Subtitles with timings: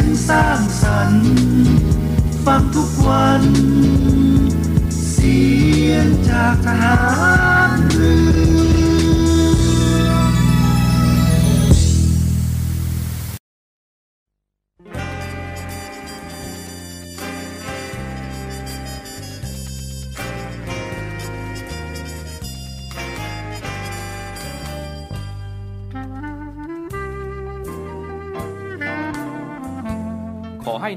[0.00, 1.24] สื่อเสียงสร้างสรรค์
[2.44, 3.42] ฟังทุกวัน
[5.10, 5.40] เสี
[5.90, 6.98] ยงจากทหา
[7.68, 8.14] รเรื
[8.58, 8.59] อ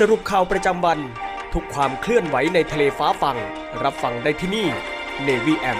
[0.00, 0.98] สรุปข่าวประจำวัน
[1.54, 3.36] ทุกความเคลื่อนไหวในทะเลฟ้าฟัง
[3.84, 4.66] รับฟังได้ที่นี่
[5.26, 5.78] Navy M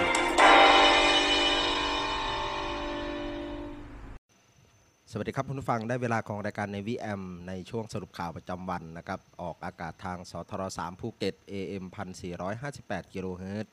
[5.10, 11.84] สวัสดีครับคุณผู้ฟังได้เวลาของรายการ Navy AM ในช่วงสรุปข่าวประจำวันนะครับ ออกอากาศทางสทร3ภูเก็ต AM
[12.50, 13.72] 1458กิโลเฮิรตซ์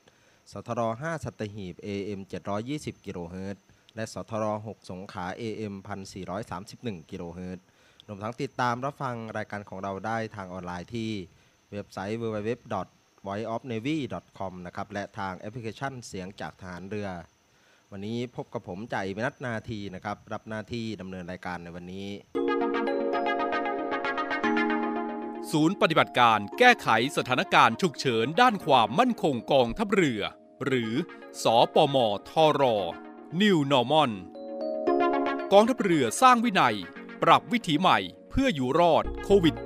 [0.52, 2.20] สทร5สัตหีบ AM
[2.62, 3.62] 720กิโลเฮิรตซ์
[3.94, 5.74] และสทร6สงขลา AM
[6.42, 7.64] 1431กิโลเฮิรตซ์
[8.08, 11.10] รวมทั้งติดตามรับฟังรายการของเราได้ทางออนไลน์ที่
[11.70, 12.50] เว็บไซต์ www
[13.28, 17.08] voiceofnavy.com นะครับ และทางแอปพลิเคชันเสียงจากฐานเรือ
[17.92, 22.08] วันนี้พบกับผมใจวินัทนาทีนะครับ รับหน้าที่ดำเนินรายการในวันนี้
[25.50, 30.22] ศูนย์ปฏิบัติการแก้ไขสถานการณ์ฉุกเฉินด้านความมั่นคงกองทัพเรือ
[30.66, 30.92] หรือ
[31.42, 31.96] สอปม
[32.30, 32.62] ทร
[33.40, 34.12] New Normal
[35.52, 36.76] กองทัพเรือสร้างวินัย
[37.26, 37.98] ปรับวิถีใหม่
[38.30, 39.56] เพื่ออยู่รอดโควิด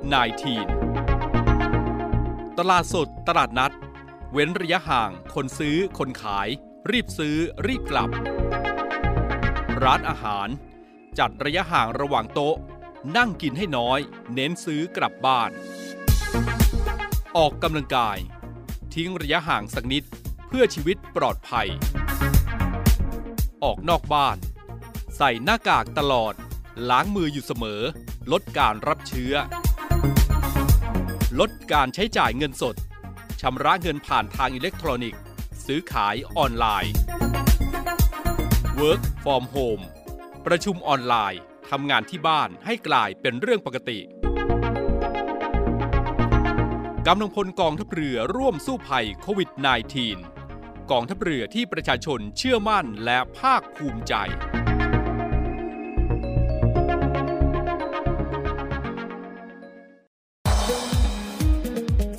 [1.04, 3.72] -19 ตลาดสดตลาดนัด
[4.32, 6.48] เว้นระยะห่าง คนซื้อ คนขาย
[6.90, 7.36] รีบซื้อ
[7.66, 8.10] รีบกลับ
[9.82, 10.48] ร้านอาหาร
[11.18, 12.56] จัดระยะห่างระหว่างโต๊ะ
[13.16, 14.00] นั่งกินให้น้อย
[14.34, 15.50] เน้นซื้อกลับบ้าน
[17.36, 18.18] ออกกำลังกาย
[18.94, 20.04] ทิ้งระยะห่างสักนิด
[20.46, 21.68] เพื่อชีวิตปลอดภัย
[23.64, 24.36] ออกนอกบ้าน
[25.16, 26.34] ใส่หน้ากากตลอด
[26.90, 27.82] ล้างมืออยู่เสมอ
[28.32, 29.32] ลดการรับเชื้อ
[31.40, 32.76] ลดการใช้จ่ายเงินสด
[33.40, 35.20] ชำระเงินผ่านทางอิเล็กทรอนิกส์
[35.66, 36.92] ซื้อขายออนไลน์
[38.80, 39.84] Work from home
[40.46, 41.40] ประชุมออนไลน์
[41.70, 43.98] ทำงานที่บ้านให้กลายเป็นเรื่องปกติ
[47.06, 49.50] กำลังพลกองทัพเรือร่วมสู้ภัยโควิด
[50.20, 54.14] -19 กองทัพเรือที่ประชาชนเชื่อมั่นและภาคภูมิใจ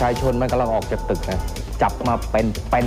[0.00, 1.40] ชายชนมันกำลังออกจากตึกนะ
[1.82, 2.84] จับมาเป็นเป็น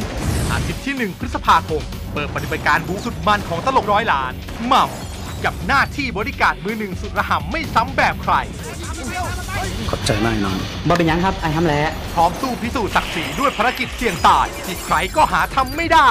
[0.51, 1.81] อาทิตย์ที่ 1 พฤษภาคม
[2.13, 4.33] เปิดปฏิบัติการบูสุดมันของตลกร้อยล้าน
[4.67, 8.33] หม่ำกับหน้าที่บริการมือหนึ่งสุดระห่ำไม่ซ้ำแบบใคร
[9.89, 16.09] ขอบใจมากน้องบ่เป็นยังครับไอ้ทำแล้วพร้อมสู้พิสูจน์ศักดิ์ศรีด้วยภารกิจเสี่ยงตายที่ใครก็หาทำไม่ได้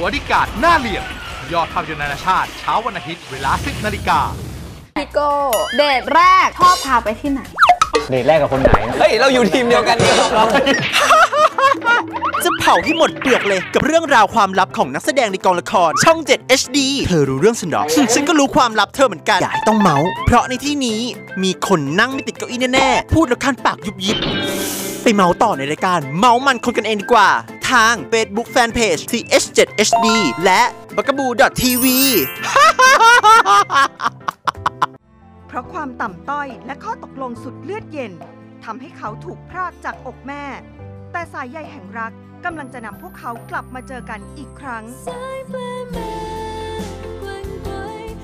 [0.00, 1.04] บริการหน้าเหลี่ยม
[1.52, 4.20] ยอดภาพยนตร์นานาชาติเช้าวันอาทิตย์เวลา 10นาฬิกา
[4.96, 5.30] พี่โก้
[5.76, 7.40] เดทแรกชอบพาไปที่ไหน
[8.10, 10.46] เดทแรกกับคนไหน เฮ้ย เราอยู่ทีมเดียวกันนี่ครับ
[12.44, 17.82] จะเผาให้หมดเปลือกเลยกับเรื่องราวความลับของนักแสดงในกองละคร ช่อง 7 HD เธอรู้เรื่องฉันหรอ
[18.14, 21.00] ฉันก็รู้ความลับเธอเหมือนกัน อย่าให้ต้องเมาส์ เพราะในที่นี้
[21.42, 24.18] มีคนนั่งไม่ติดเก้าอี้แน่ๆ พูดแล้วคันปากยุบยิบ
[25.02, 27.28] ไปเมาส์ต่อในรายการ เมาส์มันคนกันเองดีกว่า
[27.70, 30.06] ทาง Facebook Fanpage TH7HD
[30.44, 30.62] และ
[30.96, 31.84] b a g a b o o TV
[35.50, 38.12] เพราะความต่ำต้อยและข้อตกลงสุดเลือดเย็น
[38.64, 40.44] ทำให้เขาถูกพรากจากอกแม่
[41.12, 42.12] แต่สายใยแห่งรัก
[42.44, 44.84] กำลังจะนำพวกเขากลับมาเจอกันอีกครั้ง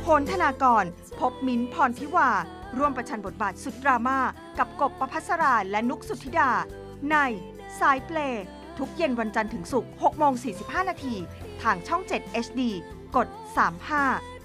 [0.01, 0.85] โพลธนากร
[1.21, 2.31] พบมิ้นพรทิวา
[2.79, 4.19] ร่วมประชันบทบาทสุดดราม่า
[4.59, 6.51] กับกบประพัสราและนุกสุธิดา
[7.11, 7.17] ใน
[7.81, 8.19] สายเพล
[8.79, 11.15] ทุกเย็นวันจันทร์ถึงศุกร์6โมง45 นาที
[11.63, 12.61] ทางช่อง 7 HD
[13.17, 13.29] กด
[13.87, 14.36] 35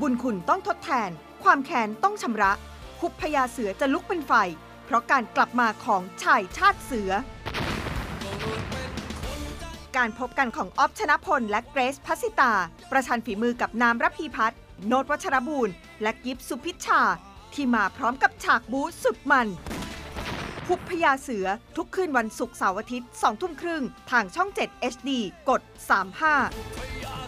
[0.00, 1.10] บุญคุณต้องทดแทน
[1.42, 2.52] ความแค้นต้องชำระ
[3.00, 4.32] คุบพญาเสือจะลุกเป็นไฟ
[4.84, 7.10] เพราะการกลับมาของชายชาติเสือ
[9.96, 12.52] การพบกันของออฟชนะพลและเกรซพัสิตา
[12.90, 17.02] ประชันฝีมือกับนามรพีพัฒน์โนตวัชรบูรณ์ และกิฟสุพิชชา
[17.54, 19.48] ที่มาพร้อมกับฉากบูสุดมัน
[20.66, 25.10] คุบพญาเสือทุกคืนวันศุกร์เสาร์อาทิตย์2ทุ่มครึ่ง ทางช่อง 7 HD
[25.48, 27.27] กด 35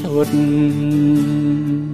[0.00, 1.93] สุด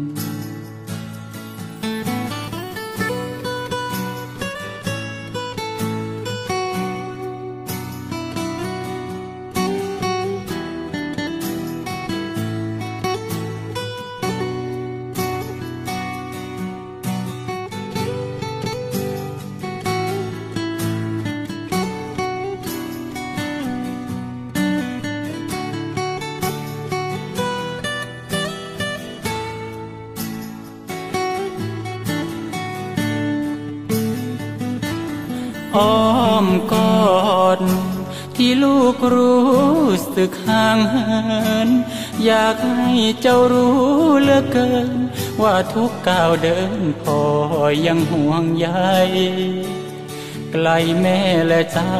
[40.20, 41.08] สึกห่างเหิ
[41.68, 41.70] น
[42.24, 43.78] อยากให้เจ้ารู้
[44.22, 44.90] เหลือเกิน
[45.42, 47.20] ว่าทุกก้าวเดินพอ
[47.86, 48.68] ยังห่วงใย
[50.52, 50.68] ไกล
[51.00, 51.98] แม่และเจ้า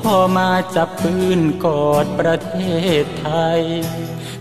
[0.00, 2.54] พ่อมาจับปืนกอดประเท
[3.02, 3.62] ศไทย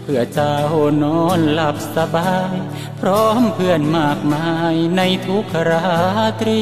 [0.02, 0.58] เพื่อเจ้า
[1.04, 2.56] นอนหลับสบาย
[3.00, 5.88] พร้อมเพื่อนมากมายในทุกรา
[6.42, 6.62] ตรี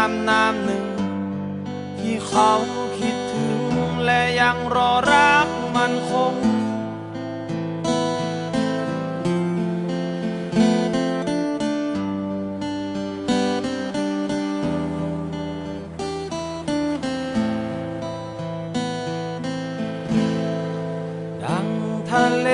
[0.00, 0.84] ามนามหนึ่ง
[1.98, 2.52] ที่เขา
[2.98, 3.62] คิดถึง
[4.04, 6.34] และยังรอรักมันคง
[21.44, 21.68] ดัง
[22.10, 22.48] ทะเล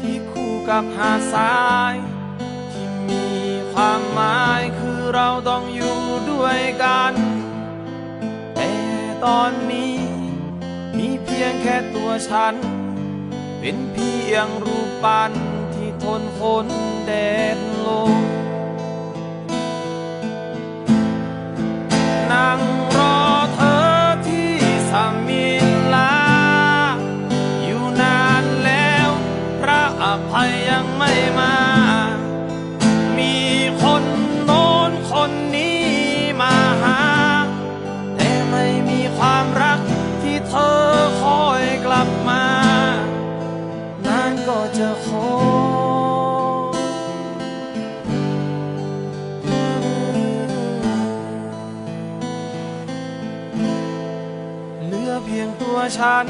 [0.00, 1.56] ที่คู่กับหาดทรา
[1.92, 1.94] ย
[2.72, 3.26] ที่มี
[3.72, 5.64] ความหมายคือเราต้อง
[6.82, 7.14] กัน
[8.54, 8.70] แต่
[9.24, 9.94] ตอนนี้
[10.98, 12.54] มีเพียงแค่ตัวฉัน
[13.60, 15.32] เป็นเพียงรูปปั้น
[15.74, 16.66] ที่ทนฝน
[17.06, 17.12] แด
[17.56, 18.12] ดลม
[22.32, 22.60] นั่ง
[55.98, 56.26] ฉัน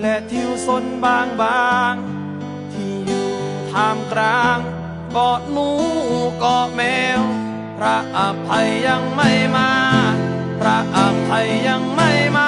[0.00, 1.94] และทิวสนบางบาง
[2.72, 3.28] ที่อยู่
[3.70, 4.58] ท่ามกลาง
[5.12, 5.68] เกาะหนู
[6.38, 6.82] เกาะแม
[7.18, 7.20] ว
[7.78, 9.70] พระอภัยยังไม่มา
[10.60, 12.38] พระอภัยยังไม่ม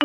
[0.00, 0.04] จ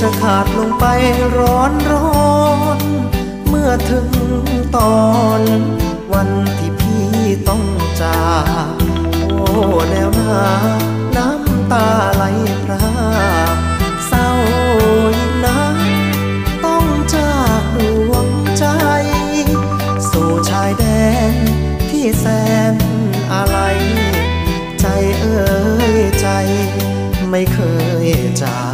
[0.00, 0.84] จะขาดลงไป
[1.36, 2.32] ร้อนร้อ
[2.78, 2.80] น
[3.48, 4.08] เมื่อถึง
[4.76, 4.96] ตอ
[5.40, 5.42] น
[6.12, 8.16] วันา
[9.28, 9.44] โอ้
[9.90, 10.40] แนวหน้า
[11.16, 12.22] น้ำตาไหล
[12.64, 12.84] พรา
[14.06, 14.28] เศร้า
[15.18, 15.76] ยิ่งนัก
[16.64, 17.78] ต้องจากด
[18.10, 18.64] วงใจ
[20.10, 20.84] สู่ชายแด
[21.32, 21.34] น
[21.90, 22.24] ที่แส
[22.72, 22.74] น
[23.32, 23.56] อะไร
[24.80, 24.86] ใจ
[25.20, 25.44] เอ่
[25.98, 26.28] ยใจ
[27.30, 27.58] ไม่เค
[28.04, 28.08] ย
[28.42, 28.71] จาก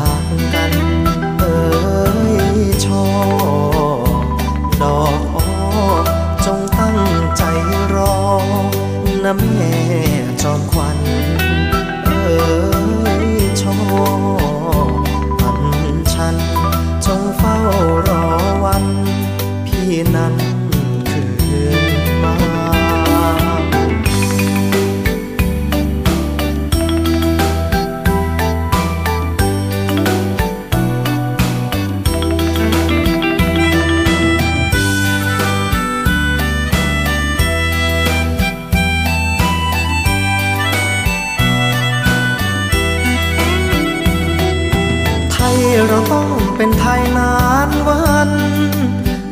[46.61, 47.35] เป็นไทยนา
[47.69, 48.31] นวัน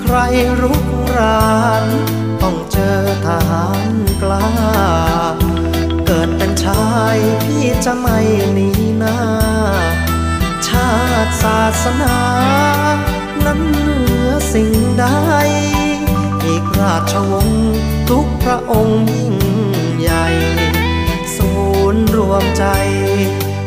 [0.00, 0.16] ใคร
[0.60, 0.86] รุก
[1.16, 1.84] ราน
[2.42, 4.48] ต้องเจอทหารกล้า
[6.06, 8.18] เกิดเป็นชายพี่จะไม่
[8.52, 9.18] หนีหน้า
[10.66, 10.92] ชา
[11.26, 12.18] ติศาสนา
[13.44, 15.06] นั้นเหนือสิ่งใด
[16.44, 17.76] อีกราชวงศ์
[18.10, 19.34] ทุกพระองค์ยิ่ง
[20.00, 20.26] ใหญ่
[21.36, 21.52] ศู
[21.94, 22.64] นย์รวมใจ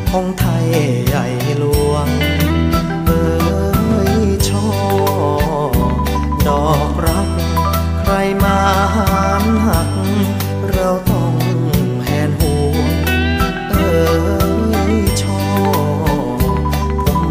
[0.09, 0.67] ของไทย
[1.07, 1.25] ใหญ่
[1.59, 2.09] หลวง
[6.49, 7.29] ดอกรัก
[7.99, 8.57] ใครมา
[8.95, 9.89] หานหัก
[10.71, 11.33] เราต้อง
[12.05, 12.75] แหนหัว
[13.69, 13.75] เอ
[14.89, 15.41] อช่อ
[17.03, 17.23] ผม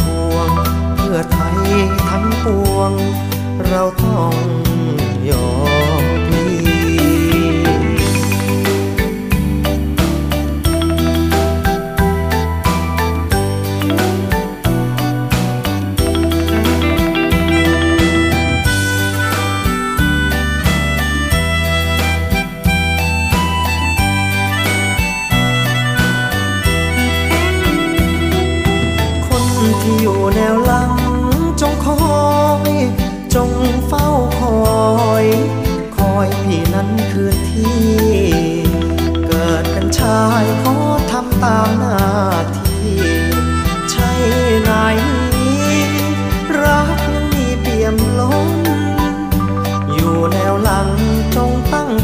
[0.00, 0.50] พวง
[0.96, 1.60] เพื่อไทย
[2.08, 2.92] ทั้งปวง
[3.66, 4.34] เราต้อง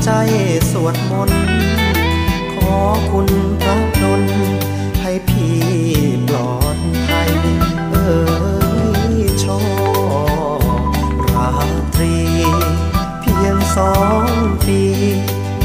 [0.05, 0.11] ใจ
[0.71, 1.45] สวดมนต์
[2.55, 2.79] ขอ
[3.11, 3.29] คุณ
[3.61, 4.23] พระดล
[5.01, 5.59] ให้พี่
[6.29, 7.33] ปลอดภัย
[7.91, 8.19] เอ่
[9.13, 9.61] ยชอ
[11.33, 11.51] รา
[11.95, 12.17] ตรี
[13.21, 14.27] เพียงสอง
[14.67, 14.83] ปี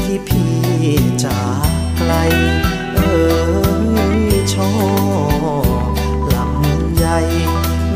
[0.02, 0.54] ที่พี่
[1.24, 2.12] จากไกล
[2.94, 3.16] เอ่
[4.30, 4.70] ยชอ
[6.34, 7.18] ลำใหญ่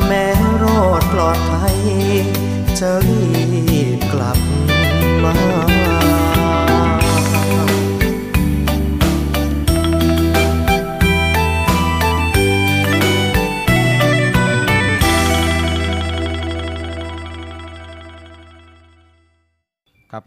[0.07, 0.27] แม้
[0.63, 1.79] รอดปลอดภัย
[2.79, 3.50] จะรี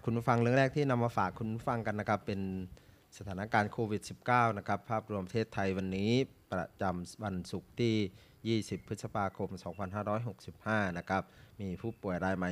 [0.06, 2.42] คุณผู้ฟังเรื่องแรกที่นำมาฝากคุณผู้ฟังกันนะครับ เป็น
[3.18, 6.12] สถานการณ์โควิด -19 นะครับ ภาพรวมประเทศไทยวันนี้
[6.54, 9.50] ประจำวันศุกร์ที่ 20 พฤษภาคม
[10.24, 11.24] 2565 นะครับ
[11.62, 12.52] มีผู้ป่วยรายใหม่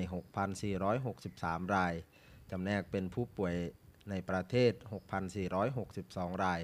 [1.04, 1.94] 6,463 ราย
[2.52, 3.54] จำแนกเป็นผู้ป่วย
[4.10, 4.72] ในประเทศ
[5.58, 6.62] 6,462 ราย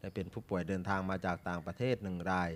[0.00, 2.50] และเป็นผู้ป่วยเดินทางมาจากต่างประเทศ 1 ราย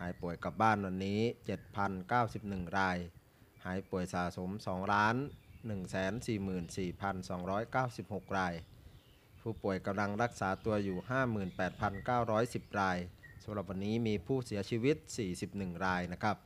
[0.02, 1.20] หายป่วยกลับบ้านวันนี้
[2.00, 2.98] 7,091 ราย
[3.66, 5.16] หายป่วยสะสม 2 ล้าน
[5.92, 8.54] 144,296 ราย
[9.42, 10.98] ผู้ป่วยกำลังรักษาตัวอยู่
[12.08, 12.98] 58,910 ราย
[13.44, 14.98] สำหรับวันนี้มีผู้เสียชีวิต
[15.40, 16.38] 41 รายนะครับ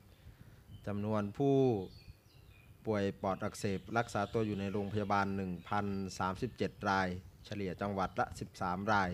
[0.88, 1.58] จำนวนผู้
[2.88, 5.28] ป่วยปอดอักเสบรักษาตัวอยู่ในโรงพยาบาล
[6.08, 7.08] 1,037 ราย
[7.46, 8.26] เฉลี่ยจังหวัดละ
[8.60, 9.10] 13 ราย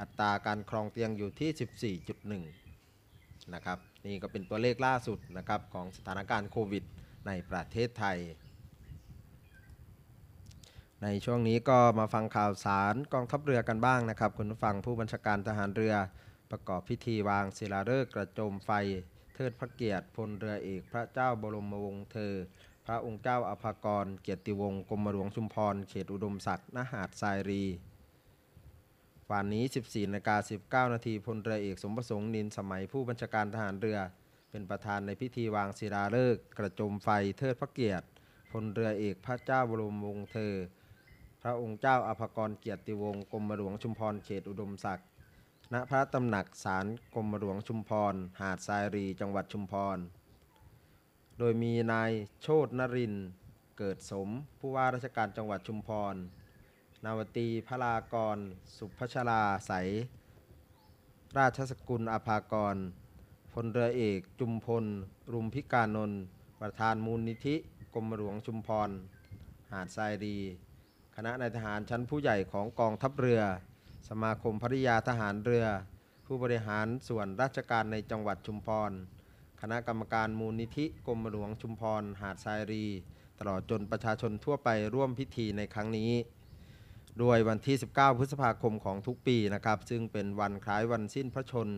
[0.00, 1.50] อัตราการครองเตียงอยู่ที่
[2.46, 2.59] 14.1
[3.54, 6.84] นะครับนี่ก็เป็นตัวเลขล่าสุดนะครับของสถานการณ์โควิด
[7.26, 8.18] ในประเทศไทย
[11.02, 15.94] ในช่วงนี้ก็มาฟังข่าวสารกองทัพเรือกันบ้างนะครับ คุณผู้ฟังผู้บัญชาการทหารเรือ
[16.50, 18.70] ประกอบพิธีวางศิลาฤกษ์กระโจมไฟ
[19.34, 22.34] เทิดพระเกียรติพลเรือเอกพระเจ้าบรมวงศ์เธอ
[22.86, 27.64] พระองค์เจ้าอภากร เกียรติวงศ์กรมหลวงชุมพร เขตอุดมศักดิ์ณหาดทรายรี
[29.34, 33.98] วันนี้ 14นาฬิกา19 นาทีพลเรือเอกสมประสงค์นินสมัยผู้บัญชาการทหารเรือ
[34.50, 38.06] เป็นประธานในพิธีวางศิลาฤกษ์กระโจมไฟเทิดพระเกียรติ
[38.52, 40.54] พลเรือเอกพระเจ้าบรมวงศ์เธอ
[41.42, 45.06] พระองค์เจ้าอภกรเกียรติวงศ์กรมหลวงชุมพรเขตอุดมศักดิ์
[45.72, 49.98] ณพระตำหนักศาลกรมหลวงชุมพร หาดทรายรีจังหวัดชุมพร
[51.38, 52.10] โดยมีนาย
[52.42, 53.14] โชตนริน
[53.78, 56.16] เกิดสมผู้ว่าราชการจังหวัดชุมพร
[57.06, 58.38] นาวตีพระลากร
[58.76, 59.72] สุภชราใส
[61.38, 62.76] ราชสกุลอาภากร
[63.52, 64.84] พลเรือเอกจุมพล
[65.32, 66.20] รุมพิการนนท์
[66.60, 67.56] ประธานมูลนิธิ
[67.94, 68.90] กรมหลวงชุมพร
[69.72, 70.36] หาดทรายรี
[71.16, 73.42] คณะนายทหารชั้นผู้ใหญ่ของกองทัพเรือ
[74.08, 75.66] สมาคมภริยาทหารเรือ
[76.26, 78.92] ผู้บริหารส่วนราชการในจังหวัดชุมพร
[79.60, 82.86] คณะกรรมการมูลนิธิกรมหลวงชุมพร หาดทรายรี
[83.38, 86.12] ตลอดจนประชาชนทั่วไปร่วมพิธีในครั้งนี้
[87.20, 91.68] โดยวันที่ 19 พฤษภาคมของทุกปีนะครับ ซึ่งเป็นวันคล้ายวันสิ้นพระชน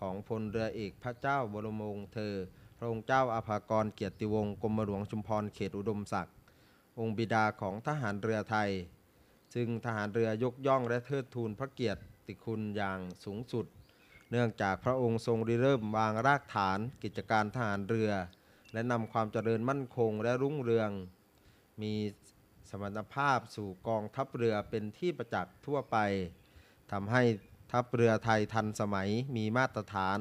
[0.00, 2.34] ของพลเรือเอกพระเจ้าบรมวงศ์เธอ
[2.78, 6.34] พระองค์เจ้าอาภากรเกียรติวงศ์กรมหลวงชุมพรเขตอุดมศักดิ์
[6.98, 8.70] องค์บิดาของทหารเรือไทย
[9.54, 13.66] ซึ่งทหารเรือยกย่องและเทิดทูนพระเกียรติคุณอย่างสูงสุด
[14.30, 18.10] เนื่องจากพระองค์ทรงริเริ่มวางรากฐานกิจการทหารเรือ
[18.72, 20.90] และนำความเจริญมั่นคงและรุ่งเรือง
[21.82, 21.94] มี
[22.70, 25.96] สมรรถภาพสู่กองทัพเรือเป็นที่ประจักษ์ทั่วไป
[26.92, 27.22] ทำให้
[27.72, 30.18] ทัพเรือไทยทันสมัยมีมาตรฐาน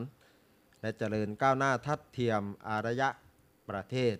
[0.81, 3.09] และเจริญก้าวหน้าทัดเทียมอารยะ
[3.69, 4.15] ประเทศ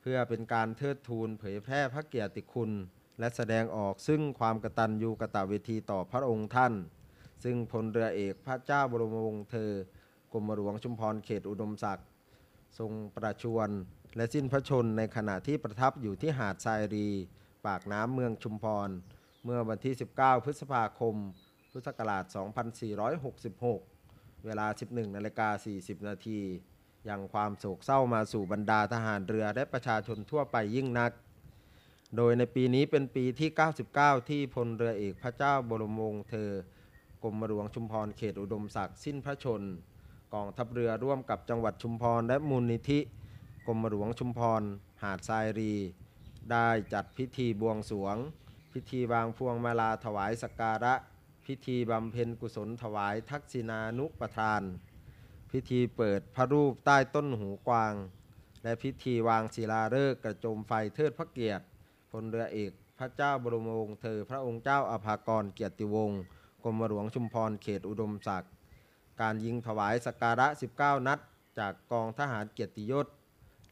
[0.00, 2.70] เพื่อเป็นการเทิดทูนเผยแพร่พระเกียรติคุณ
[3.18, 6.74] และแสดงออกซึ่งความกตัญญูกตเวทีต่อพระองค์ท่าน
[7.44, 9.70] ซึ่งพลเรือเอกพระเจ้าบรมวงศ์เธอ
[10.32, 12.06] กรมหลวงชุมพรเขตอุดมศักดิ์
[12.78, 13.70] ทรงประชวร
[14.16, 17.08] และสิ้นพระชนในขณะที่ประทับอยู่ที่หาดทรายรี
[17.66, 18.88] ปากน้ำเมืองชุมพร
[19.44, 21.14] เมื่อวันที่ 19 พฤษภาคม
[21.70, 22.24] พุทธศักราช
[23.60, 25.48] 2466 เวลา 11นาฬิกา
[25.78, 26.40] 40 นาที
[27.08, 31.12] ยังความโศกเศร้ามาสู่บรรดาทหารเรือและประชาชนทั่วไปยิ่งนัก
[32.16, 33.50] โดยในปีนี้เป็นปีที่
[33.90, 36.50] 99 ที่พลเรือเอกพระเจ้าบรมวงศ์เธอ
[37.22, 39.62] กรมหลวงชุมพรเขตอุดมศักดิ์สิ้นพระชน
[40.34, 43.00] กองทัพเรือร่วมกับจังหวัดชุมพรและมูลนิธิ
[43.66, 44.62] กรมหลวงชุมพร
[45.02, 45.74] หาดทรายรี
[46.50, 48.16] ได้จัดพิธีบวงสวง
[48.72, 50.94] พิธีวางพวงมาลาถวายสักการะ
[51.46, 54.62] พิธีบำเพ็ญกุศลถวายทักษิณานุปทาน
[55.50, 57.94] พิธีเปิดพระรูปใต้ต้นหูกวาง
[58.62, 61.64] และพิธีวางศิลาฤกษ์กระโจมไฟเทิดพระเกียรติ
[62.10, 66.20] พลเรือเอกพระเจ้าบรมวงศ์เธอ พระองค์เจ้าอภากรเกียรติวงศ์
[66.64, 68.52] กรมหลวงชุมพรเขตอุดมศักดิ์
[69.20, 70.46] การยิงถวายสักการะ
[70.78, 71.18] 19 นัด
[71.58, 73.06] จากกองทหารเกียรติยศ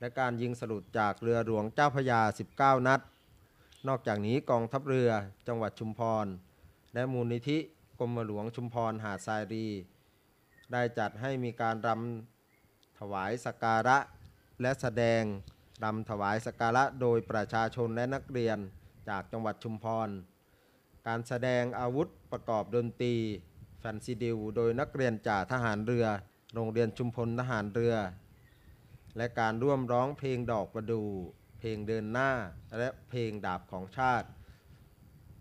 [0.03, 2.21] และการยิงสลุดจากเรือหลวงเจ้าพระยา
[2.55, 3.01] 19 นัด
[3.89, 5.11] นอกจากนี้กองทัพเรือ
[5.49, 6.27] จังหวัดชุมพร
[6.95, 7.59] และมูลนิธิ
[7.99, 9.67] กรมหลวงชุมพรหาดทรายรี
[10.73, 13.99] ได้จัดให้มีการรำถวายสักการะ
[14.61, 15.23] และแสดง
[15.85, 18.59] รำถวายสักการะโดยประชาชนและนักเรียน
[19.09, 20.09] จากจังหวัดชุมพร
[21.07, 23.15] การแสดงอาวุธประกอบดนตรี
[23.79, 26.07] แฟนซีดิวโดยนักเรียนจากทหารเรือ
[26.55, 27.95] โรงเรียนชุมพลทหารเรือ
[29.17, 31.03] และการร่วมร้องเพลงดอกประดู
[31.59, 32.31] เพลงเดินหน้า
[32.79, 34.29] และเพลงดาบของชาติ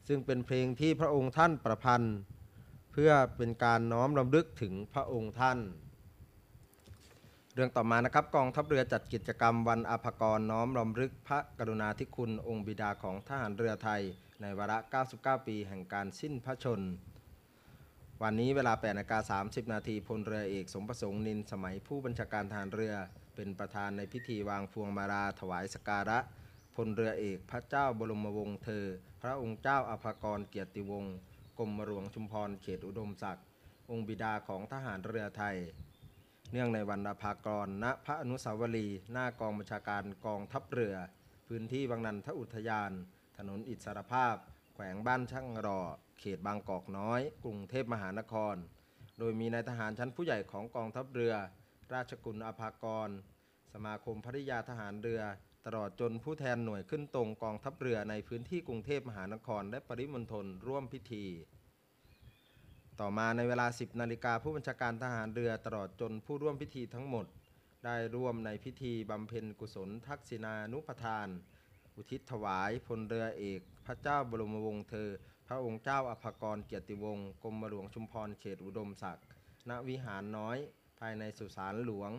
[0.07, 2.17] ซึ่งเป็นเพลงที่พระองค์ท่านประพันธ์
[2.91, 5.59] เพื่อเป็นการน้อมรำลึกถึงพระองค์ท่าน
[7.53, 14.01] เรื่องต่อมานะครับกองทัพเรือจัดกิจกรรมวันอภกรน้อมรำลึกพระกรุณาธิคุณองค์บิดาของทหารเรือไทย
[14.41, 14.77] ในวาระ
[15.13, 16.81] 99 ปีแห่งการสิ้นพระชน
[18.21, 22.95] วันนี้เวลา8นาฬิกา30 นาทีพลเรือเอกสมประสงค์นินสมัยผู้บัญชาการทหารเรือ
[23.35, 26.19] เป็นประธานในพิธีวางพวงมาลาถวายสการะ
[26.75, 28.85] พลเรือเอกพระเจ้าบรมวงศ์เธอ
[29.21, 31.15] พระองค์เจ้าอภากรเกียรติวงศ์
[31.59, 33.45] กรมหลวงชุมพรเขตอุดมศักดิ์
[33.91, 35.57] องค์บิดาของทหารเรือไทย
[36.51, 40.95] เนื่องในวันอภากรณพระอนุสาวรีย์หน้ากองบัญชาการกองทัพเรือ
[41.47, 42.91] พื้นที่บางนันทอุทยาน
[43.37, 44.35] ถนนอิสรภาพ
[44.73, 45.81] แขวงบ้านช่างรอ
[46.19, 48.55] เขตบางกอกน้อย กรุงเทพมหานคร
[49.19, 51.33] โดยมีนายทหารชั้นผู้ใหญ่ของกองทัพเรือ
[51.93, 53.09] ราชกุลอภากร
[53.73, 55.21] สมาคมภริยาทหารเรือ
[55.65, 61.25] ตลอดจนผู้แทนหน่วยขึ้นตรงกองทัพเรือในพื้นที่กรุงเทพมหานครและปริมณฑลร่วมพิธี
[62.99, 67.25] ต่อมาในเวลา 10นาฬิกาผู้บัญชาการทหารเรือตลอดจนผู้ร่วมพิธีทั้งหมด
[67.85, 71.27] ได้ร่วมในพิธีบำเพ็ญกุศลทักษิณานุปทาน
[71.95, 75.09] อุทิศถวายพลเรือเอก พระเจ้าบรมวงศ์เธอ
[75.47, 79.25] พระองค์เจ้าอภากรเกียรติวงศ์กรมหลวงชุมพรเขตอุดมศักดิ์
[79.69, 80.57] ณวิหารน้อย
[81.05, 82.11] ภายในสุสานหลวง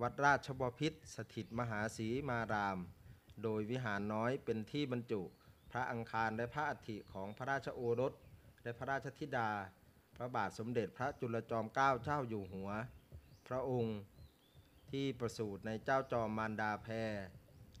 [0.00, 2.78] วัดราชบพิตรสถิตมหาศรีมาราม
[3.42, 5.22] โดยวิหารน้อยเป็นที่บรรจุ
[5.70, 8.12] พระอังคารและพระอัฐิของพระราชโอรส
[8.62, 9.50] และพระราชธิดา
[10.16, 12.70] พระบาทสมเด็จพระจุลจอมเกล้าเจ้าอยู่หัว
[13.48, 13.98] พระองค์
[14.90, 16.94] ที่ประสูติในเจ้าจอมมารดาแพร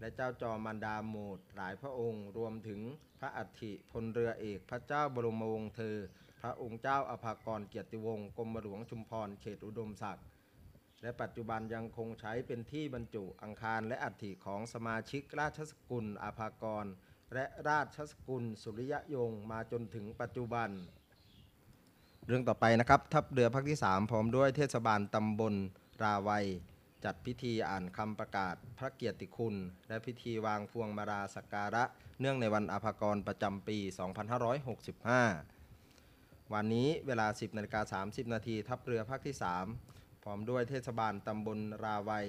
[0.00, 2.80] และเจ้าจอมมารดาโมดหลายพระองค์ รวมถึง
[3.18, 5.96] พระอัฐิพลเรือเอกพระเจ้าบรมวงศ์เธอ
[6.40, 10.26] พระองค์เจ้าอภากรเกียรติวงศ์กรมหลวงชุมพรเขตอุดมศักดิ์
[11.02, 16.86] และปัจจุบันยังคงใช้เป็นที่บรรจุอังคารและอัฐิของสมาชิกราชสกุลอาภากร
[17.34, 20.70] และราชสกุลสุริยยงมาจนถึงปัจจุบัน
[22.26, 25.54] เรื่องต่อไปนะครับทัพเรือภาคที่ 3 พร้อมด้วยเทศบาลตำบล
[26.02, 26.46] ราวัย
[27.04, 29.54] จัดพิธีอ่านคำประกาศพระเกียรติคุณ
[29.88, 31.84] และพิธีวางพวงมาลาสักการะ
[32.20, 33.78] เนื่องในวันอาภากรประจำปี
[34.60, 35.59] 2565
[36.54, 39.34] วันนี้เวลา 10นาฬิกา30 นาทีทัพเรือภาคที่
[39.78, 42.26] 3 พร้อมด้วยเทศบาลตำบลราวัย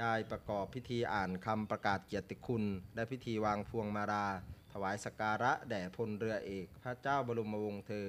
[0.00, 2.64] ได้ประกอบพิธีอ่านคำประกาศเกียรติคุณ
[2.94, 4.26] และพิธีวางพวงมาลา
[4.72, 8.06] ถวายสกการะแด่พลเรือเอก พระเจ้าบรมวงศ์เธอ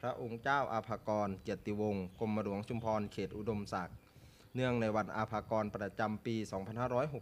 [0.00, 3.96] พระองค์เจ้าอาภากรเกียรติวงศ์กรมหลวงชุมพรเขตอุดมศักดิ์
[4.54, 6.36] เนื่องในวันอาภากรประจำปี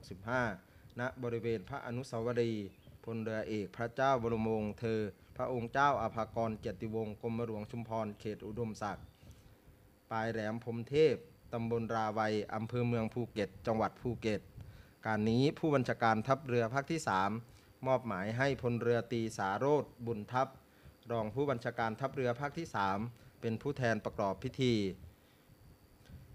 [0.06, 2.66] 2565 ณ บริเวณพระอนุสาวรีย์
[3.04, 5.00] พลเรือเอกพระเจ้าบรมวงศ์เธอ
[5.36, 9.06] พระองค์เจ้าอาภากรเกียรติวงศ์กรมหลวงชุมพรเขตอุดมศักดิ์
[10.10, 11.16] ปลายแหลมพรหมเทพ
[11.52, 14.40] ตำบลราไวย์อำเภอเมืองภูเก็ต จังหวัดภูเก็ต
[15.06, 17.00] การนี้ผู้บัญชาการทัพเรือภาคที่
[17.42, 20.48] 3 มอบหมายให้พลเรือตีสาโรธบุญทัพ
[21.12, 22.66] รองผู้บัญชาการทัพเรือภาคที่
[23.04, 24.74] 3 เป็นผู้แทนประกอบพิธี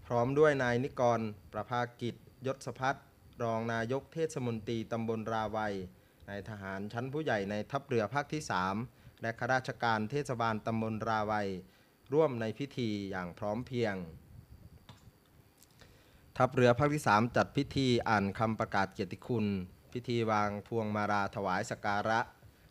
[0.06, 1.20] พร้อมด้วยนายนิกร
[1.52, 2.14] ประภากิจ
[2.46, 3.04] ยศพัฒน์
[3.42, 5.74] รองนายกเทศมนตรีตำบลราวัย
[6.28, 8.42] นายทหารชั้นผู้ใหญ่ในทัพเรือภาคที่
[8.82, 11.48] 3 และข้าราชการเทศบาลตำบลราวัย
[12.12, 13.94] ร่วมในพิธีอย่างพร้อมเพรียง
[16.36, 19.46] ทัพเรือภาคที่ 3 จัดพิธีอ่านคำประกาศเกียรติคุณ
[19.92, 22.20] พิธีวางพวงมาลาถวายสการะ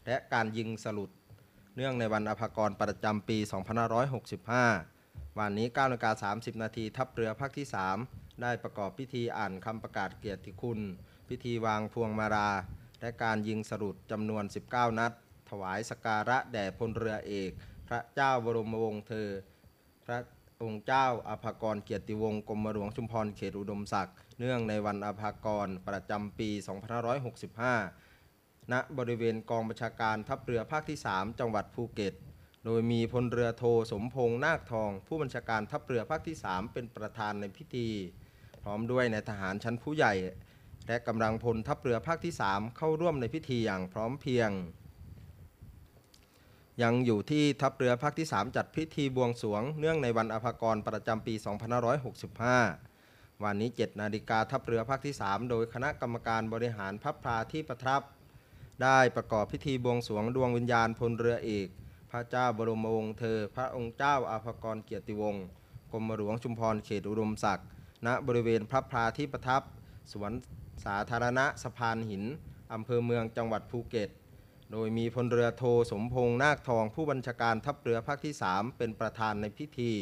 [0.05, 1.12] และการยิงสลุด
[1.76, 3.38] เนื่องในวันอภากรประจำปี
[4.58, 7.68] 2565 วันนี้9นาฬิกา30 นาทีทัพเรือภาคที่
[8.03, 10.80] 3 ได้ประกอบพิธีอ่านคำประกาศเกียรติคุณ
[11.30, 12.49] พิธีวางพวงมาลา
[13.02, 15.12] และการยิงสลุดจำนวน 19 นัด
[15.50, 17.52] ถวายสการะแด่พลเรือเอก
[17.88, 19.30] พระเจ้าบรมวงศ์เธอ
[20.06, 20.20] พระ
[20.64, 26.50] องค์เจ้าอภากรเกียรติวงศ์กรมหลวงชุมพรเขตอุดมศักดิ์เนื่องในวันอภากรประจำปี
[27.86, 32.14] 2565 ณ บริเวณกองบัญชาการทัพเรือภาคที่ 3 จังหวัดภูเก็ต
[32.66, 37.88] โดยมีพลเรือโทสมพงษ์นาคทอง ผู้บัญชาการทัพเรือภาคที่ 3 เป็นประธานในพิธี
[38.64, 40.14] พร้อมด้วยนายทหารชั้นผู้ใหญ่
[40.88, 44.52] และกำลังพลทัพเรือภาคที่ 3 เข้าร่วมในพิธีอย่างพร้อมเพรียง
[46.84, 51.34] ยังอยู่ที่ทัพเรือภาคที่ 3 จัดพิธีบวงสรวง เนื่องในวันอภากรประจำปี
[52.60, 58.02] 2565 วันนี้ 7 นาฬิกาทัพเรือภาคที่ 3 โดยคณะกรรมการบริหารพับพาที่ประทับ
[58.84, 61.68] ได้ประกอบพิธีบวงสรวงดวงวิญญาณพลเรือเอก
[62.12, 65.44] พระเจ้าบรมวงศ์เธอ พระองค์เจ้าอาภากรเกียรติวงศ์
[65.92, 67.68] กรมหลวงชุมพรเขตอุดมศักดิ์
[68.06, 69.62] ณบริเวณพระพลาที่ประทับ
[70.14, 70.32] สวน
[70.86, 72.24] สาธารณะสะพานหิน
[72.74, 74.10] อำเภอเมืองจังหวัดภูเก็ต
[74.72, 79.94] โดยมีพลเรือโทสมพงษ์นาคทอง ผู้บัญชาการทัพเรือภาคที่ 3 เป็นประธานในพิธี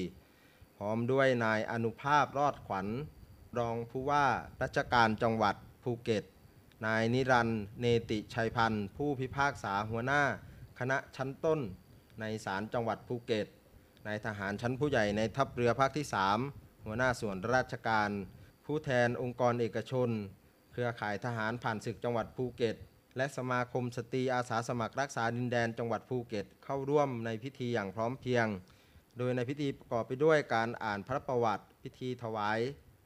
[0.78, 2.88] พร้อมด้วยนายอนุภาพรอดขวัญ
[3.58, 4.26] รองผู้ว่า
[4.62, 6.24] ราชการจังหวัดภูเก็ต
[6.86, 10.22] นายนิรันด์เนติชัยพันธ์ผู้พิพากษาหัวหน้า
[10.80, 11.60] คณะชั้นต้น
[12.20, 13.48] ในศาลจังหวัดภูเก็ต
[14.08, 16.06] นายทหารชั้นผู้ใหญ่ในทัพเรือภาคที่
[16.48, 18.10] 3 หัวหน้าส่วนราชการ
[18.66, 20.10] ผู้แทนองค์กรเอกชน
[20.78, 22.76] เครือข่ายทหารผ่านศึกจังหวัดภูเก็ต
[23.18, 28.48] และสมาคมสตรีอาสาสมัครรักษาดินแดนจังหวัดภูเก็ต เข้าร่วมในพิธีอย่างพร้อมเพรียง
[29.18, 32.60] โดยในพิธีประกอบไปด้วยการอ่านพระประวัติ พิธีถวาย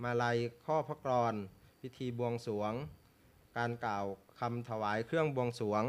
[0.04, 1.36] มาลัยข้อพระกรอน
[1.82, 2.74] พิธีบวงสวง
[3.58, 4.06] การกล่าว
[4.40, 5.84] คำถวายเครื่องบวงสวง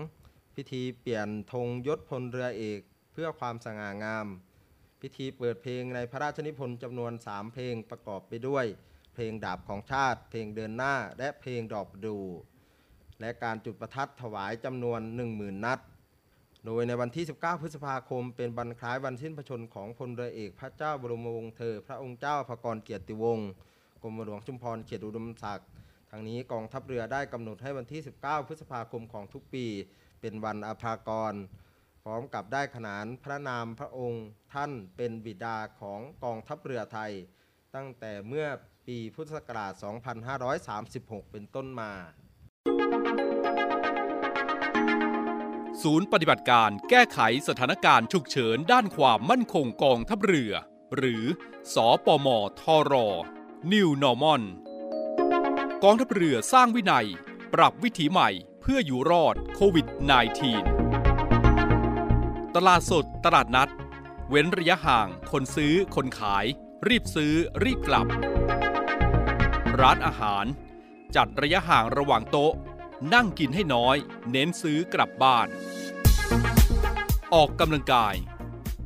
[0.55, 2.81] พิธีเปลี่ยนธงยศพลเรือเอก
[3.12, 4.26] เพื่อความสง่างาม
[5.01, 8.66] พิธีเปิดเพลงในพระราชนิพนธ์จำนวน 3 เพลงประกอบไปด้วย
[9.20, 12.18] ลงดาบของชาติ เพลงเดินหน้า และเพลงดอกดู
[13.20, 15.00] และการจุดประทัดถวายจำนวน
[15.32, 15.80] 10,000 นัด
[16.66, 23.48] โดยในวันที่ 19 พฤษภาคม เป็นวันคล้ายวันสิ้นพระชนของพลเรือเอกพระเจ้าบรมวงศ์เธอ พระองค์เจ้าพระกรเกียรติวงศ์
[24.02, 25.68] กรมหลวงชุมพรเขตอุดมศักดิ์
[26.10, 29.66] ทางนี้กองทัพเรือได้กำหนดให้วันที่ 19 พฤษภาคมของทุกปี
[30.20, 31.34] เป็นวันอภากร
[32.02, 37.12] พร้อมกับได้ขนานพระนามพระองค์ท่านเป็นบิดาของกองทัพเรือไทย
[37.74, 38.46] ตั้งแต่เมื่อ
[38.91, 39.72] ปีพุทธศักราช
[40.72, 41.93] 2536 เป็นต้นมา
[45.82, 47.18] ศูนย์ปฏิบัติการแก้ไข
[47.49, 50.53] สถานการณ์ฉุกเฉินด้านความมั่นคงกองทัพเรือ
[50.97, 51.24] หรือ
[51.74, 52.28] สอปม
[52.61, 52.93] ทร
[53.72, 54.43] New Normal
[55.84, 57.07] กองทัพเรือสร้างวินัย
[57.55, 58.30] ปรับวิถีใหม่
[58.61, 59.86] เพื่ออยู่รอดโควิด
[61.20, 63.70] -19 ตลาดสดตลาดนัด
[64.28, 66.47] เว้นระยะห่างคนซื้อคนขาย
[66.88, 67.34] รีบซื้อ
[67.64, 68.07] รีบกลับ
[69.81, 70.45] ร้านอาหาร
[71.16, 72.53] จัดระยะห่างระหว่างโต๊ะ
[73.14, 73.97] นั่งกินให้น้อย
[74.31, 75.49] เน้นซื้อกลับบ้าน
[77.35, 78.14] ออกกำลังกาย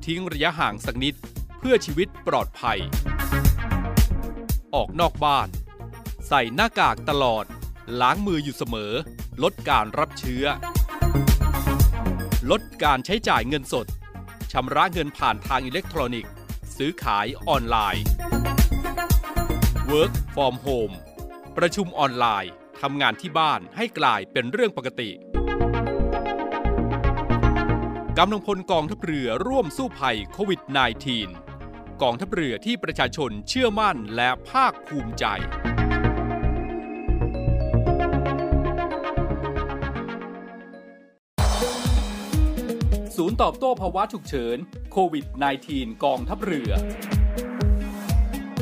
[0.04, 1.14] ทิ้งระยะห่างสักนิด
[1.58, 2.78] เพื่อชีวิตปลอดภัย
[4.74, 5.48] ออกนอกบ้าน
[6.28, 7.44] ใส่หน้ากากตลอด
[8.00, 8.92] ล้างมืออยู่เสมอ
[9.42, 10.44] ลดการรับเชื้อ
[12.50, 13.86] ลดการใช้จ่ายเงินสด
[14.52, 16.32] ชำระเงินผ่านทางอิเล็กทรอนิกส์
[16.76, 18.04] ซื้อขายออนไลน์
[19.94, 20.94] Work from home
[21.56, 25.10] ประชุมออนไลน์ทำงานที่บ้านให้กลายเป็นเรื่องปกติ
[28.18, 30.60] กำลังพลกองทัพเรือร่วมสู้ภัยโควิด
[31.30, 35.24] -19 กองทัพเรือที่ประชาชนเชื่อมั่นและภาคภูมิใจ
[43.16, 44.56] ศูนย์ตอบโต้ภาวะฉุกเฉิน
[44.92, 45.24] โควิด
[45.64, 46.72] -19 กองทัพเรือ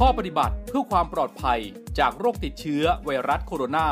[0.04, 1.60] ข้อปฏิบัติเพื่อความปลอดภัย
[1.98, 3.86] จากโรคติดเชื้อไวรัสโคโรนา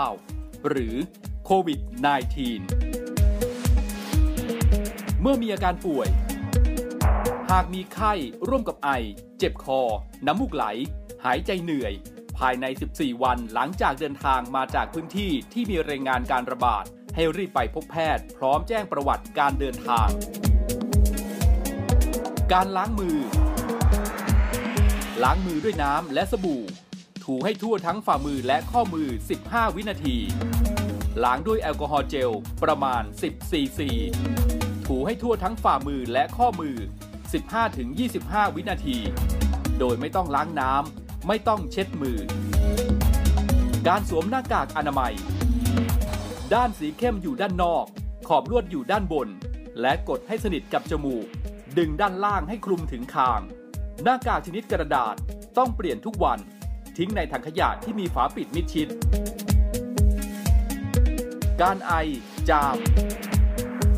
[0.00, 0.94] 2019 หรือ
[1.46, 1.80] โควิด
[2.70, 6.08] -19 เมื่อมีอาการป่วย
[7.50, 8.12] หากมีไข้
[8.48, 8.90] ร่วมกับไอ
[9.38, 9.80] เจ็บคอ
[10.26, 10.64] น้ำมูกไหล
[11.24, 11.92] หายใจเหนื่อย
[12.38, 16.84] ภายใน 14 วันหลังจากเดินทางมาจากพื้นที่ที่มีรายงานการระบาด
[17.14, 20.08] ให้รีบไปพบแพทย์ พร้อมแจ้งประวัติการเดินทาง
[22.52, 23.18] การล้างมือ
[25.24, 26.62] ล้างมือด้วยน้ำและสบู่
[27.24, 29.08] ถูให้ทั่วทั้งฝ่ามือและข้อมือ
[29.42, 30.16] 15 วินาที
[31.24, 32.30] ล้างด้วยแอลกอฮอล์เจล
[32.62, 33.90] ประมาณ 10 ซีซี
[34.86, 36.76] ถูให้ทั่วทั้งฝ่ามือและข้อมือ
[37.66, 38.98] 15-25 วินาที
[39.78, 42.18] โดยไม่ต้องล้างน้ำไม่ต้องเช็ดมือ
[43.88, 45.14] การสวมหน้ากากอนามัย
[46.54, 47.84] ด้านสีเข้มอยู่ด้านนอก
[48.28, 49.28] ขอบลวดอยู่ด้านบน
[49.80, 51.26] และกดให้สนิทกับจมูก
[51.78, 53.42] ดึงด้านล่างให้คลุมถึงคาง
[54.04, 55.14] หน้ากากชนิดกระดาษ
[55.58, 56.38] ต้องเปลี่ยนทุกวัน
[56.98, 58.88] ทิ้งในถังขยะที่มีฝาปิดมิดชิด
[61.62, 61.92] การไอ
[62.50, 62.76] จาม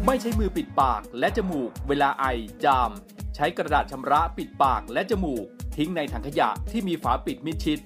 [0.06, 2.26] ไม่ใช้มือปิดปากและจมูก เวลาไอ
[2.64, 2.90] จาม
[3.34, 5.44] ใช้กระดาษชำระปิดปากและจมูก
[5.76, 7.78] ทิ้งในถังขยะที่มีฝาปิดมิดชิด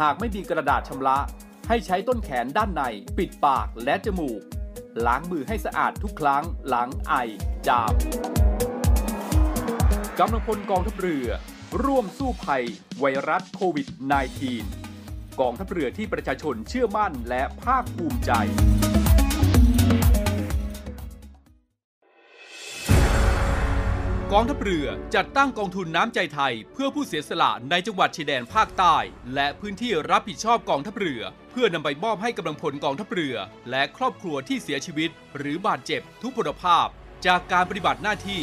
[0.00, 1.18] หากไม่มีกระดาษชำระ
[1.68, 2.82] ให้ใช้ต้นแขนด้านใน
[3.18, 4.40] ปิดปากและจมูก
[5.06, 7.14] ล้างมือให้สะอาดทุกครั้งหลังไอ
[7.66, 7.92] จาม
[10.18, 11.28] กำลังพลกองทัพเรือ
[11.80, 12.64] ร่วมสู้ภัย
[13.00, 13.88] ไวรัสโควิด
[14.60, 18.30] -19 กองทัพเรือที่ประชาชนเชื่อมั่นและภาคภูมิใจ
[24.32, 28.96] กองทัพเรือจัดตั้งกองทุนน้ำใจไทย เพื่อผู้เสียสละในจังหวัดชายแดนภาคใต้
[29.34, 33.36] และพื้นที่รับผิดชอบกองทัพเรือ เพื่อนำไปมอบให้กำลังพลกองทัพเรือ
[33.70, 36.86] และครอบครัวที่เสียชีวิต หรือบาดเจ็บทุกพลภาพ
[37.26, 38.42] จากการปฏิบัติหน้าที่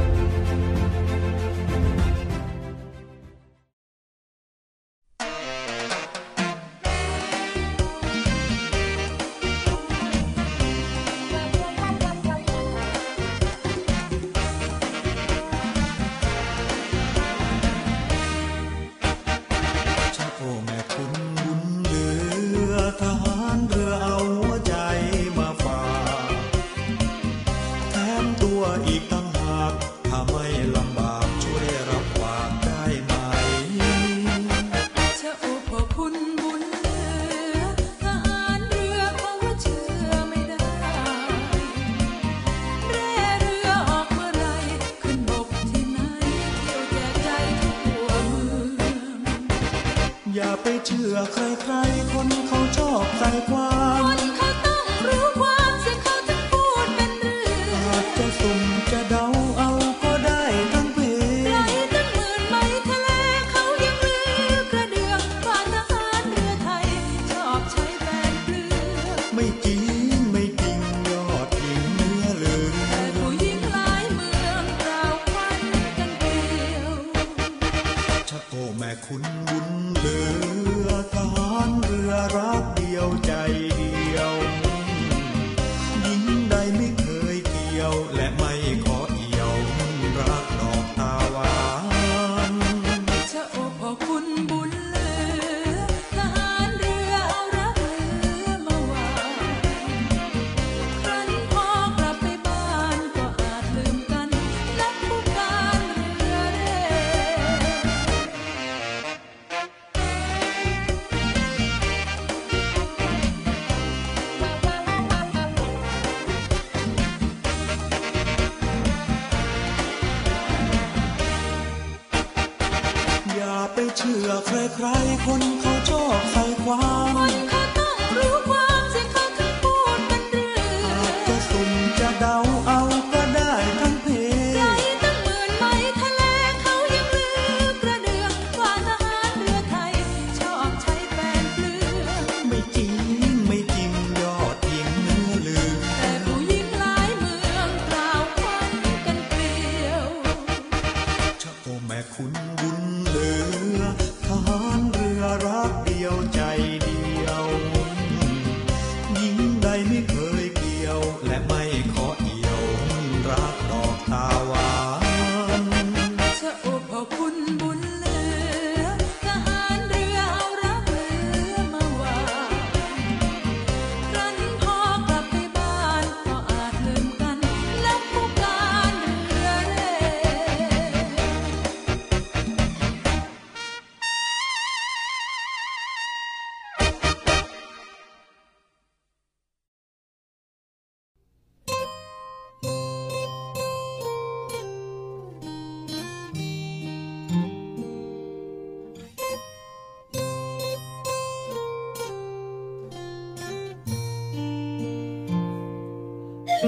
[206.61, 206.63] ส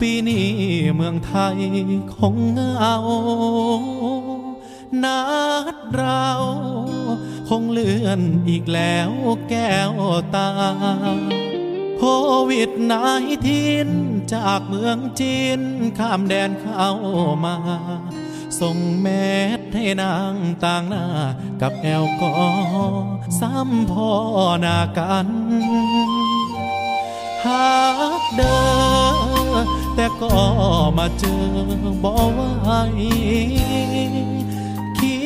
[0.00, 0.50] ปีนี้
[0.94, 1.58] เมืองไทย
[2.14, 2.96] คงเหงา
[5.04, 5.20] นั
[5.74, 6.28] ดเรา
[7.48, 9.10] คงเลื่อนอีกแล้ว
[9.48, 9.92] แก้ว
[10.34, 10.50] ตา
[11.98, 12.04] โค
[12.50, 13.88] วิดนายทิน
[14.34, 15.60] จากเมืองจีน
[15.98, 16.90] ข้ามแดนเข้า
[17.44, 17.56] มา
[18.60, 19.08] ส่งแม
[19.58, 21.04] ส ให้นางต่างหน้า
[21.60, 22.34] กับแอลกอ
[23.40, 24.10] ซ้ำพ่อ
[24.64, 25.28] นากัน
[27.44, 27.76] หา
[28.20, 28.60] กเดิ
[29.64, 30.36] นแต่ก็
[30.98, 31.44] มาเจอ
[32.04, 32.68] บ่ไหว
[34.98, 35.18] คิ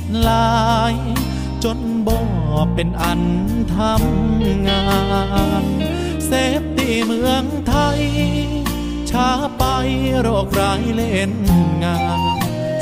[0.00, 0.94] ดลาย
[1.64, 2.20] จนบ่
[2.74, 3.22] เป็นอัน
[3.74, 4.84] ทำงา
[5.62, 5.64] น
[6.26, 6.30] เซ
[6.60, 8.02] ฟตีเมืองไทย
[9.10, 9.28] ช้า
[9.58, 9.64] ไป
[10.20, 11.32] โรคร้ายเล่น
[11.84, 11.98] งา
[12.30, 12.31] น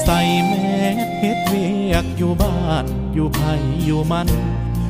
[0.05, 0.53] ใส่แม
[0.95, 2.85] สเฮ็ดเวียกอยู่บ้าน
[3.15, 3.41] อยู่ไผ
[3.85, 4.29] อยู่มัน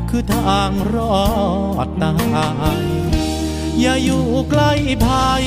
[0.08, 1.20] คือทางรอ
[1.86, 2.14] ดตา
[2.78, 2.82] ย
[3.80, 4.72] อย่าอยู่ใกล้
[5.04, 5.44] ภัย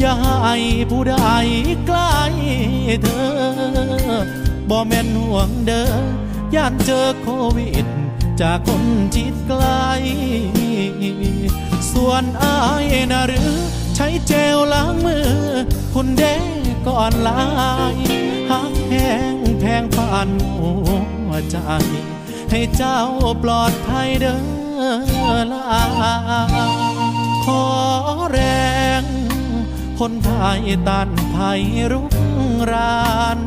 [0.00, 0.56] อย่าให้
[0.90, 1.16] ผู้ใด
[1.86, 2.18] ใกล้
[3.02, 3.26] เธอ
[4.68, 5.84] บ่แม่นห่วงเด้
[6.52, 7.86] อย่านเจอโควิด
[8.40, 8.82] จากคน
[9.14, 9.64] จิตไกล
[11.92, 13.52] ส่วนอายนะหรือ
[13.96, 15.28] ใช้เจลล้างมือ
[15.94, 16.34] คุณเด้
[16.86, 17.44] ก่อนลา
[17.94, 17.96] ย
[19.32, 20.72] งแพงผ่านหั
[21.28, 21.58] วใจ
[22.50, 23.00] ให้เจ้า
[23.42, 24.36] ปลอดภัยเด้
[24.78, 25.82] อลา
[27.44, 27.64] ขอ
[28.30, 28.38] แร
[29.02, 29.04] ง
[29.98, 32.14] คนไทยต้านภัยรุก
[32.70, 33.38] ราน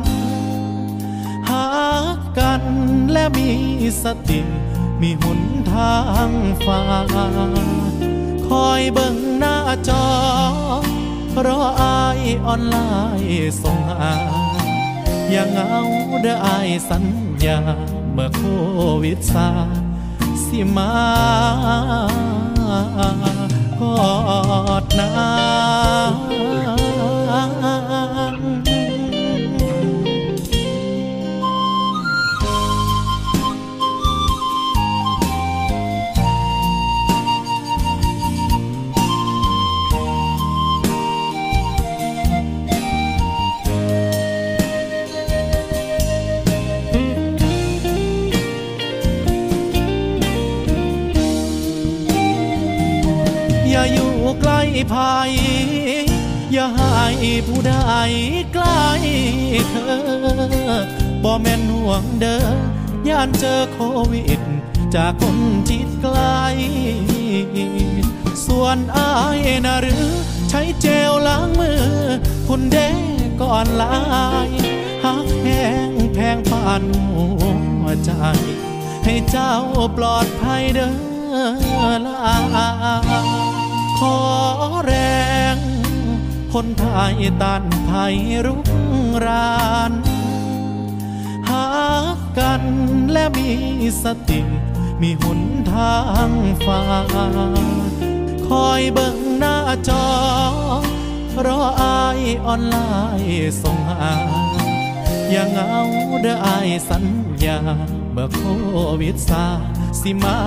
[1.48, 1.66] หา
[2.38, 2.62] กัน
[3.12, 3.50] และมี
[4.02, 4.40] สติ
[5.00, 5.40] มีหน
[5.72, 5.96] ทา
[6.26, 6.30] ง
[6.64, 6.82] ฟ้า
[8.48, 9.56] คอยเบิ่งหน้า
[9.88, 10.06] จอ
[11.46, 12.76] รออายออนไล
[13.20, 14.14] น์ส่งหา
[15.32, 15.78] อย่างเหงา
[16.22, 17.04] เด้ออายสัญ
[17.44, 17.58] ญา
[18.12, 18.42] เมื่อโค
[19.02, 19.48] วิดซา
[20.44, 20.92] สิมา
[23.80, 24.00] กอ
[24.82, 25.39] ดนา
[54.92, 55.32] ภัย
[56.52, 57.74] อย่าให้ผู้ใด
[58.52, 58.86] ใกล้
[59.70, 59.94] เธอ
[61.22, 62.38] บ่แม่นห่วงเด้
[63.06, 63.78] อย่านเจอโค
[64.12, 64.40] วิด
[64.94, 66.18] จากคนจิตไกล
[68.46, 70.06] ส่วนอายนะหรือ
[70.50, 71.82] ใช้เจลล้างมือ
[72.48, 72.88] คุณเด้
[73.40, 73.98] ก่อนลา
[74.48, 74.50] ย
[75.04, 77.26] หักแห้งแพงปานหั
[77.82, 78.12] วใจ
[79.04, 79.54] ให้เจ้า
[79.96, 80.88] ปลอดภัยเด้
[81.80, 83.39] อลา
[84.00, 84.18] ขอ
[84.84, 84.94] แร
[85.54, 85.56] ง
[86.54, 88.68] คนไทยต้านภัยรุก
[89.24, 89.92] ราน
[91.48, 91.66] หา
[92.38, 92.62] กัน
[93.12, 93.50] และมี
[94.02, 94.40] สติ
[95.02, 95.40] มีหน
[95.72, 95.98] ทา
[96.28, 96.30] ง
[96.64, 96.82] ฟ้า
[98.48, 99.56] คอยเบิ่งหน้า
[99.88, 100.06] จอ
[101.46, 102.76] รออายออนไล
[103.20, 104.14] น์ส่งหา
[105.30, 105.74] อย่างเหงา
[106.22, 107.04] เด้ออายสัญ
[107.44, 107.58] ญา
[108.12, 108.40] เมื่อโค
[109.00, 109.46] วิดซา
[110.00, 110.38] สิมา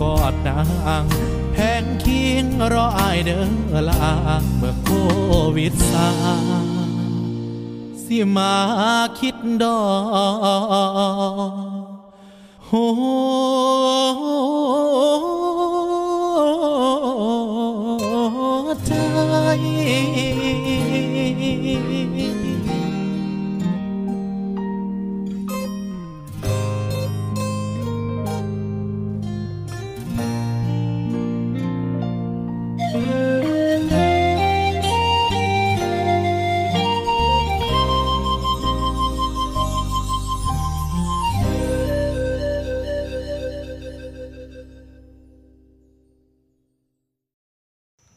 [0.00, 0.60] กอดนา
[1.02, 1.04] ง
[1.52, 3.40] แพงเคียงรออายเด้
[3.72, 4.10] อลา
[4.56, 4.90] เมื่อโค
[5.56, 6.08] วิดซา
[8.04, 8.54] สิมา
[9.18, 9.80] คิดดอ
[11.50, 11.52] ก
[12.66, 12.70] โห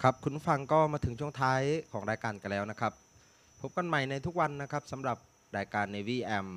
[0.08, 2.94] ครับคุณผู้ฟังก็มาถึงช่วงท้ายของรายการกันแล้วนะครับ
[3.62, 5.18] พบกันใหม่ในทุกวันนะครับสำหรับ
[5.58, 6.48] รายการ Navy AM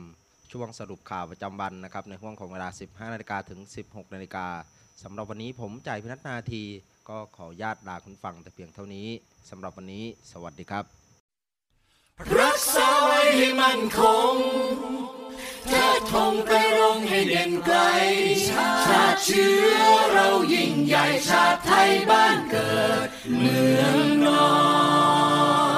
[0.52, 4.46] ช่วงสรุปข่าวประจำวันนะครับ ในห่วงของเวลา 15 นาฬิกาถึง 16 นาฬิกา
[5.02, 6.62] สำหรับวันนี้ผมจ่ายพินัทนาที
[7.08, 9.06] ก็ขอญาตลาคุณฟังแต่เพียงเท่านี้
[9.50, 10.97] สำหรับวันนี้ สวัสดีครับ
[12.40, 14.00] รักษาไว้ให้มันค
[14.34, 14.36] ง
[15.68, 17.78] เธอทงไปรงให้เด่นไกล
[18.48, 23.08] ชาติเชื้อเรายิ่งใหญ่ชาติไทยบ้านเกิด
[23.38, 24.48] เมืองนอ
[25.76, 25.77] น